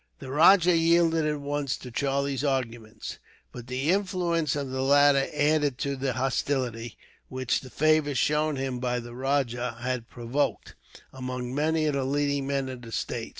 [0.17, 3.19] The rajah yielded at once to Charlie's arguments;
[3.51, 6.97] but the influence of the latter added to the hostility,
[7.29, 10.73] which the favour shown him by the rajah had provoked,
[11.13, 13.29] among many of the leading men of the state.